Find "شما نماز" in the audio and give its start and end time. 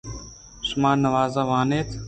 0.67-1.33